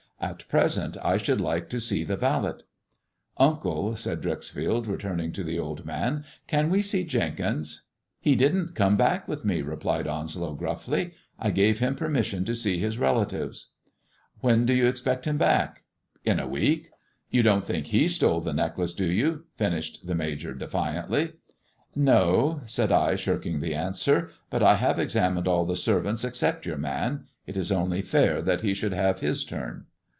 At 0.23 0.47
present 0.49 0.97
I 1.03 1.17
should 1.17 1.41
like 1.41 1.67
to 1.71 1.79
see 1.79 2.03
the 2.03 2.15
valet."" 2.15 2.59
Uncle," 3.37 3.95
said 3.95 4.21
Dreuxfield, 4.21 4.85
returning 4.85 5.31
to 5.31 5.43
the 5.43 5.57
old 5.57 5.83
man," 5.83 6.25
can 6.47 6.69
we 6.69 6.83
see 6.83 7.03
Jenkins 7.03 7.81
1 8.19 8.19
""He 8.21 8.35
didn't 8.35 8.75
come 8.75 8.95
back 8.95 9.27
with 9.27 9.43
me," 9.43 9.63
replied 9.63 10.05
Onslow 10.05 10.53
gruffly. 10.53 11.13
I 11.39 11.49
gave 11.49 11.79
him 11.79 11.95
permission 11.95 12.45
to 12.45 12.53
see 12.53 12.77
his 12.77 12.99
relatives."" 12.99 13.69
When 14.41 14.63
do 14.63 14.75
you 14.75 14.85
expect 14.85 15.25
him 15.25 15.39
back?"" 15.39 15.81
In 16.23 16.39
a 16.39 16.47
week! 16.47 16.91
You 17.31 17.41
don't 17.41 17.65
think 17.65 17.87
he 17.87 18.07
stole 18.07 18.41
the 18.41 18.53
necklace, 18.53 18.93
do 18.93 19.07
you 19.07 19.29
1" 19.31 19.41
finished 19.57 20.05
the 20.05 20.13
Major 20.13 20.53
defiantly." 20.53 21.33
No," 21.95 22.61
said 22.65 22.91
I, 22.91 23.15
shirking 23.15 23.59
the 23.59 23.73
answer," 23.73 24.29
but 24.51 24.61
I 24.61 24.75
have 24.75 24.99
examined 24.99 25.47
all 25.47 25.65
the 25.65 25.75
servants 25.75 26.23
except 26.23 26.67
your 26.67 26.77
man. 26.77 27.25
It 27.47 27.57
is 27.57 27.71
only 27.71 28.03
fair 28.03 28.43
that 28.43 28.61
he 28.61 28.75
should 28.75 28.93
have 28.93 29.21
his 29.21 29.43
turn." 29.43 29.87